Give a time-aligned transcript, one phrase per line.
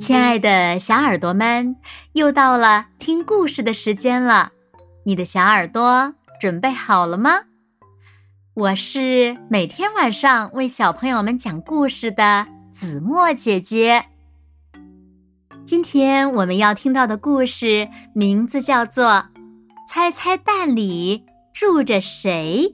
[0.00, 1.76] 亲爱的小耳朵们，
[2.12, 4.52] 又到了听故事的时间了，
[5.04, 7.40] 你的小耳朵准备好了吗？
[8.54, 14.06] 我是每天晚上为小朋友们讲故事的子墨姐姐。
[15.64, 19.04] 今天我们要听到的故事名字叫做
[19.88, 22.72] 《猜猜蛋里住着谁》。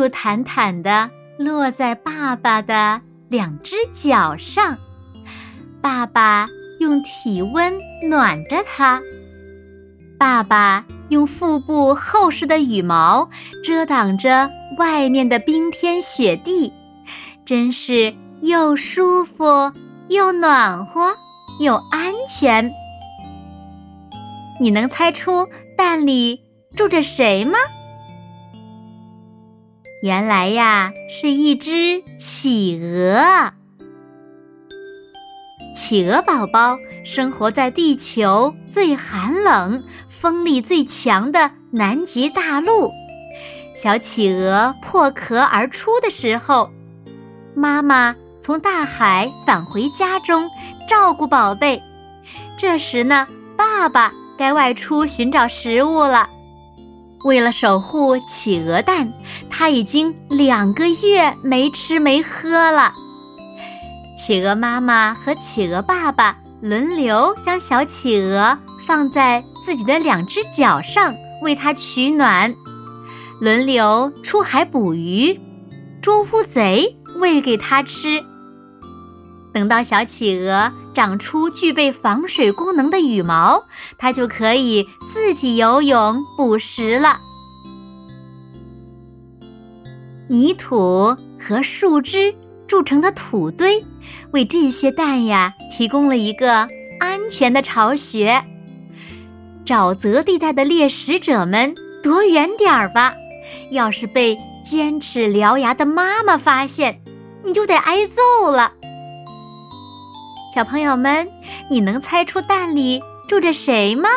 [0.00, 1.10] 舒坦坦的。
[1.36, 4.76] 落在爸爸的两只脚上，
[5.82, 6.48] 爸爸
[6.80, 9.00] 用体温暖着它。
[10.18, 13.28] 爸爸用腹部厚实的羽毛
[13.64, 16.70] 遮挡着外面的冰天雪地，
[17.46, 19.44] 真是又舒服
[20.08, 21.14] 又暖和
[21.58, 22.70] 又安全。
[24.60, 25.46] 你能猜出
[25.76, 26.38] 蛋里
[26.76, 27.58] 住着谁吗？
[30.02, 33.52] 原来呀，是一只企鹅。
[35.74, 42.90] 企鹅宝宝生活在地球最寒冷、风力最强的南极大陆。
[43.74, 46.70] 小企鹅破壳而出的时候，
[47.54, 50.48] 妈妈从大海返回家中
[50.88, 51.82] 照顾宝贝。
[52.58, 56.30] 这时呢，爸爸该外出寻找食物了。
[57.24, 59.12] 为了守护企鹅蛋，
[59.50, 62.92] 他已经两个月没吃没喝了。
[64.16, 72.50] 企鹅妈妈和企鹅爸爸轮流将小企鹅放在自己的两只脚上，为它取暖；
[73.40, 75.38] 轮流出海捕鱼，
[76.02, 78.22] 捉乌贼喂给它吃。
[79.52, 83.64] 等到小企鹅长出具备防水功能的羽毛，
[83.98, 87.20] 它就可以自己游泳捕食了。
[90.28, 92.32] 泥土和树枝
[92.68, 93.84] 筑成的土堆，
[94.32, 96.68] 为这些蛋呀提供了一个
[97.00, 98.40] 安全的巢穴。
[99.66, 103.14] 沼泽地带的猎食者们，躲远点儿吧！
[103.70, 107.00] 要是被尖齿獠牙的妈妈发现，
[107.44, 108.72] 你就得挨揍了。
[110.52, 111.28] 小朋友们，
[111.70, 114.08] 你能猜出蛋里住着谁吗？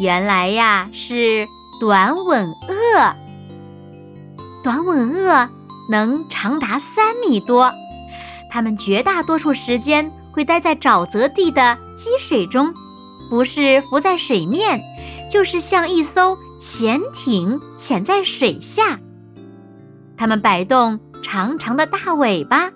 [0.00, 1.46] 原来呀，是
[1.78, 3.14] 短吻鳄。
[4.64, 5.48] 短吻鳄
[5.88, 7.72] 能长达三米多，
[8.50, 12.74] 它们绝大多数时间会待在沼泽地的积水中，
[13.30, 14.82] 不是浮在水面，
[15.30, 18.98] 就是像一艘潜艇潜在水下。
[20.16, 22.72] 它们摆动长长的大尾巴。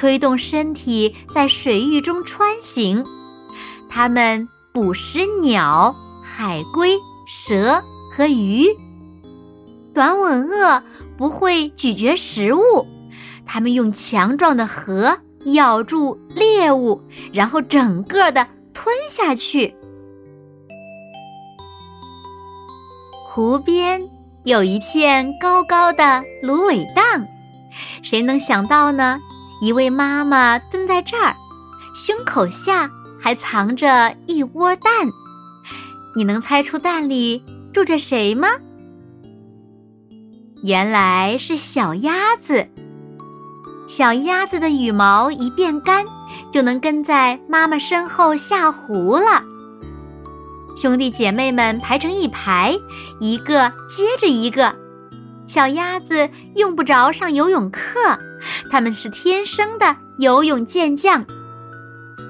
[0.00, 3.04] 推动身体在水域中穿行，
[3.90, 6.96] 它们捕食鸟、海龟、
[7.26, 8.66] 蛇和鱼。
[9.92, 10.82] 短吻鳄
[11.18, 12.86] 不会咀嚼食物，
[13.44, 15.18] 它们用强壮的颌
[15.52, 19.76] 咬住猎物，然后整个的吞下去。
[23.28, 24.00] 湖边
[24.44, 27.26] 有一片高高的芦苇荡，
[28.02, 29.20] 谁能想到呢？
[29.60, 31.36] 一位妈妈蹲在这儿，
[31.94, 32.90] 胸口下
[33.20, 34.92] 还藏着一窝蛋。
[36.16, 38.48] 你能猜出蛋里住着谁吗？
[40.62, 42.66] 原来是小鸭子。
[43.86, 46.06] 小鸭子的羽毛一变干，
[46.50, 49.42] 就能跟在妈妈身后下湖了。
[50.76, 52.74] 兄弟姐妹们排成一排，
[53.20, 54.74] 一个接着一个。
[55.46, 58.18] 小鸭子用不着上游泳课，
[58.70, 61.24] 它们是天生的游泳健将。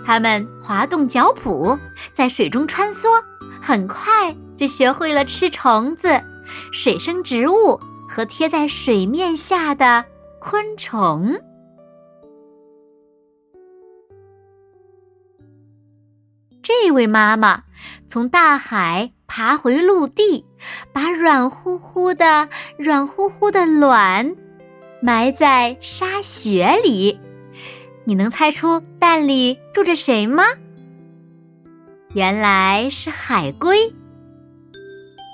[0.05, 1.79] 它们滑动脚蹼，
[2.13, 3.09] 在水中穿梭，
[3.61, 6.21] 很快就学会了吃虫子、
[6.73, 7.79] 水生植物
[8.09, 10.05] 和贴在水面下的
[10.41, 11.39] 昆虫。
[16.63, 17.63] 这位妈妈
[18.09, 19.13] 从大海。
[19.33, 20.45] 爬回陆地，
[20.93, 24.35] 把软乎乎的、软乎乎的卵
[25.03, 27.19] 埋在沙穴里。
[28.05, 30.45] 你能猜出蛋里住着谁吗？
[32.15, 33.79] 原来是海龟。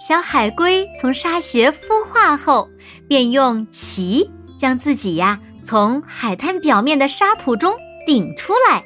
[0.06, 2.68] 小海龟从沙穴孵化后，
[3.08, 4.28] 便用鳍
[4.58, 7.74] 将自己呀从海滩表面的沙土中
[8.06, 8.84] 顶出来。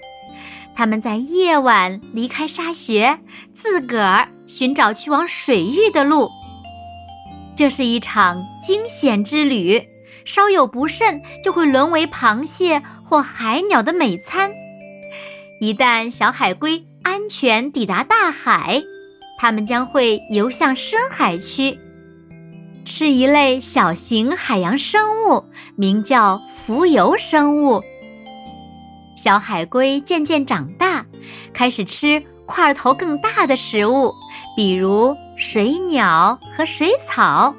[0.76, 3.18] 他们在夜晚离开沙穴，
[3.52, 6.30] 自个儿寻找去往水域的路。
[7.56, 9.82] 这是一场惊险之旅，
[10.24, 14.50] 稍有不慎就会沦为螃蟹或海鸟的美餐。
[15.60, 18.82] 一旦小海龟安全抵达大海，
[19.38, 21.78] 它们将会游向深海区，
[22.84, 25.44] 是一类小型海洋生物，
[25.76, 27.82] 名叫浮游生物。
[29.16, 31.04] 小海龟渐渐长大，
[31.52, 34.14] 开始吃块头更大的食物，
[34.56, 37.54] 比如水鸟和水草。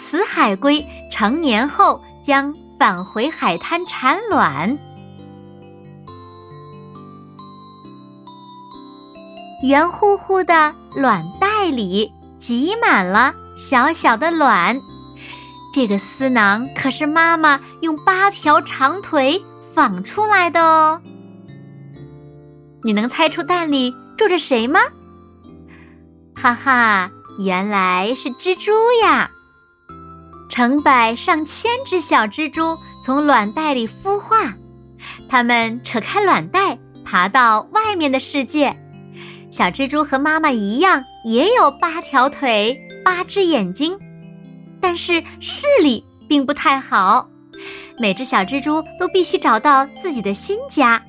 [0.00, 4.78] 雌海龟成年后将返回海滩产卵。
[9.62, 14.80] 圆乎乎的卵袋里挤满了小小的卵，
[15.72, 19.44] 这个丝囊可是妈妈用八条长腿
[19.74, 21.02] 纺出来的哦。
[22.82, 24.80] 你能猜出蛋里住着谁吗？
[26.34, 28.72] 哈哈，原来是蜘蛛
[29.04, 29.30] 呀！
[30.50, 34.52] 成百上千只小蜘蛛从卵袋里孵化，
[35.28, 38.76] 它们扯开卵袋，爬到外面的世界。
[39.50, 43.96] 小蜘蛛和妈妈一样，也有八条腿、八只眼睛，
[44.80, 47.26] 但是视力并不太好。
[47.96, 51.00] 每只小蜘蛛都必须找到自己的新家。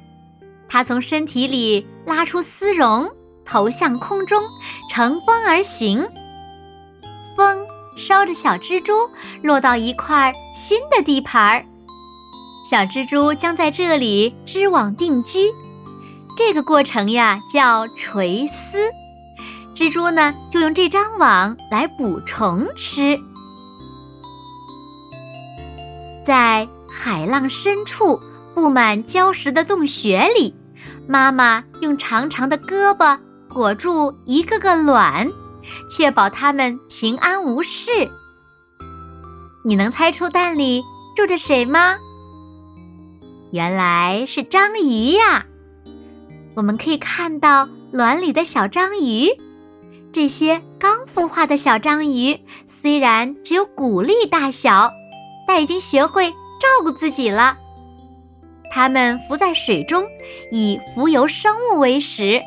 [0.69, 3.09] 它从身体里拉出丝绒，
[3.43, 4.43] 投向空中，
[4.89, 6.07] 乘风而行。
[7.35, 7.57] 风。
[7.97, 8.93] 烧着小蜘蛛
[9.43, 11.65] 落到一块新的地盘儿，
[12.69, 15.51] 小蜘蛛将在这里织网定居。
[16.37, 18.89] 这个过程呀叫垂丝，
[19.75, 23.19] 蜘蛛呢就用这张网来捕虫吃。
[26.23, 28.19] 在海浪深处
[28.55, 30.55] 布满礁石的洞穴里，
[31.07, 33.17] 妈妈用长长的胳膊
[33.49, 35.29] 裹住一个个卵。
[35.89, 38.09] 确保它们平安无事。
[39.63, 40.83] 你能猜出蛋里
[41.15, 41.97] 住着谁吗？
[43.51, 45.45] 原来是章鱼呀！
[46.55, 49.29] 我们可以看到卵里的小章鱼。
[50.11, 52.37] 这些刚孵化的小章鱼
[52.67, 54.91] 虽然只有谷粒大小，
[55.47, 57.57] 但已经学会照顾自己了。
[58.71, 60.05] 它们浮在水中，
[60.51, 62.41] 以浮游生物为食。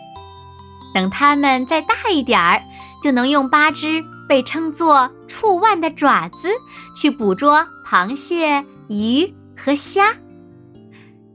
[0.94, 2.62] 等它们再大一点儿。
[3.04, 6.48] 就能用八只被称作触腕的爪子
[6.96, 10.14] 去捕捉螃蟹、鱼和虾。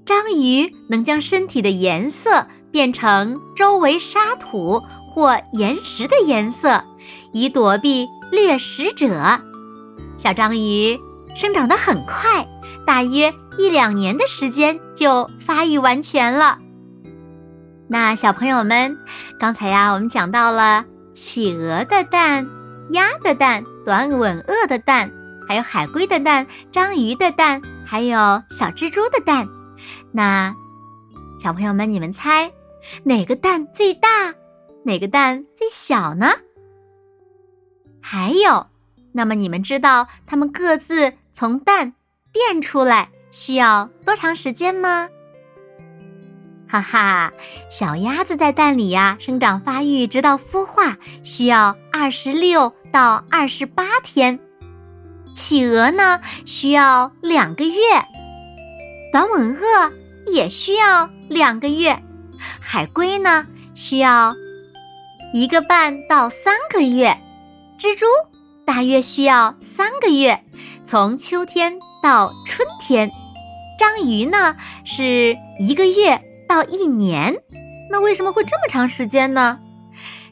[0.04, 6.84] 章鱼能将身体的颜色变成周围沙土或岩石的颜色，
[7.34, 9.40] 以躲避掠食者。
[10.18, 10.98] 小章鱼
[11.36, 12.48] 生长得很快，
[12.84, 16.58] 大约一两年的时间就发育完全了。
[17.88, 18.98] 那小朋友们，
[19.40, 20.84] 刚才呀，我们讲到了。
[21.14, 22.48] 企鹅的蛋、
[22.92, 25.12] 鸭的蛋、短吻鳄的蛋，
[25.48, 28.18] 还有海龟的蛋、章鱼的蛋，还有
[28.50, 29.48] 小蜘蛛的蛋。
[30.12, 30.54] 那
[31.42, 32.52] 小朋友们，你们猜
[33.04, 34.34] 哪个蛋最大，
[34.84, 36.28] 哪个蛋最小呢？
[38.02, 38.68] 还有，
[39.12, 41.94] 那么你们知道它们各自从蛋
[42.32, 45.10] 变出来需要多长时间吗？
[46.72, 47.34] 哈哈，
[47.72, 54.40] 小鸭子在蛋里呀，生长发育直到孵化需要二十六到二十八天。
[55.34, 57.74] 企鹅呢，需要两个月；
[59.12, 59.92] 短吻鳄
[60.28, 61.96] 也需要两个月；
[62.62, 64.36] 海龟呢，需要
[65.34, 67.18] 一个半到三个月；
[67.80, 68.06] 蜘蛛
[68.64, 70.44] 大约需要三个月，
[70.86, 73.10] 从秋天到春天；
[73.80, 74.56] 章鱼呢，
[74.86, 76.22] 是一个月。
[76.50, 77.44] 到一年，
[77.92, 79.60] 那为什么会这么长时间呢？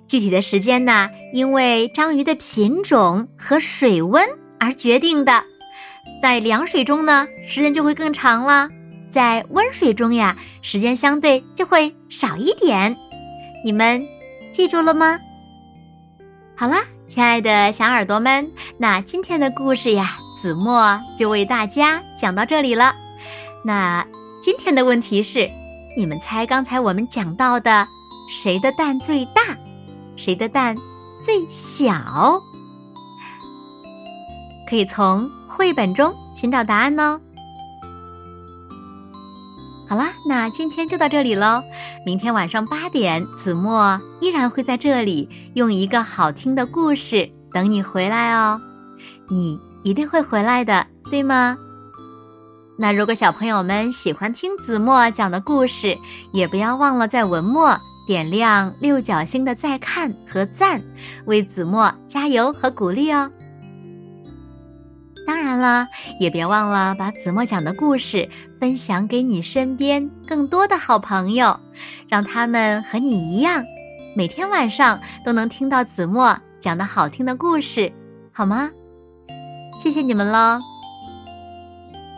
[0.07, 1.11] 具体的时间呢？
[1.31, 4.27] 因为章鱼的品种和水温
[4.59, 5.43] 而决定的。
[6.19, 8.67] 在凉水中呢，时间就会更长了；
[9.11, 12.97] 在温水中呀，时间相对就会少一点。
[13.63, 14.03] 你们
[14.51, 15.19] 记住了吗？
[16.55, 22.95] 好啦，亲爱的小耳朵们，那今天的故事呀，子墨就为大家讲到这里了。
[23.63, 24.03] 那
[24.41, 25.47] 今天的问题是。
[25.97, 27.87] 你们猜，刚才我们讲到的，
[28.29, 29.41] 谁的蛋最大，
[30.15, 30.75] 谁的蛋
[31.19, 32.39] 最小？
[34.69, 37.19] 可以从绘本中寻找答案哦。
[39.89, 41.63] 好啦，那今天就到这里喽。
[42.05, 48.61] 明天晚上八点，子墨依然会在这里，用一个好听的故事等你回来哦。
[49.31, 51.57] 你一定会回来的，对吗？
[52.79, 55.97] 那如果小朋友们喜欢听子墨讲的故事，
[56.31, 60.79] 也不要忘了在文末点亮六角星的再看和赞，
[61.25, 63.29] 为子墨加油和鼓励哦。
[65.25, 65.87] 当然了，
[66.19, 68.29] 也别忘了把子墨讲的故事
[68.59, 71.59] 分享给你身边更多的好朋友，
[72.07, 73.63] 让他们和你一样，
[74.15, 77.91] 每天晚上都能听到子墨讲的好听的故事，
[78.31, 78.69] 好吗？
[79.81, 80.76] 谢谢你们喽。